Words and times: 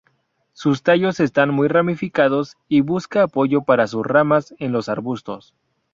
Sus 0.53 0.81
tallos 0.81 1.19
están 1.19 1.51
muy 1.53 1.67
ramificados, 1.67 2.57
y 2.67 2.81
buscan 2.81 3.21
apoyo 3.25 3.61
para 3.61 3.85
sus 3.85 4.03
ramas 4.03 4.55
en 4.57 4.71
los 4.71 4.89
arbustos. 4.89 5.53